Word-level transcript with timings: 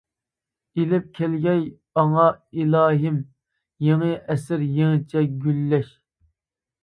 ئېلىپ 0.79 1.09
كەلگەي 1.19 1.59
ئاڭا 2.03 2.23
ئىلاھىم، 2.63 3.19
يېڭى 3.89 4.09
ئەسىر 4.35 4.63
يېڭىچە 4.79 5.23
گۈللەش. 5.45 5.93